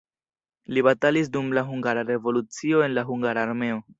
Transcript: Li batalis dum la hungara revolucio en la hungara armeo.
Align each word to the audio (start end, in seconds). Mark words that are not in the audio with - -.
Li 0.77 0.83
batalis 0.87 1.29
dum 1.35 1.51
la 1.57 1.65
hungara 1.69 2.05
revolucio 2.09 2.83
en 2.89 2.95
la 2.99 3.07
hungara 3.13 3.47
armeo. 3.49 3.81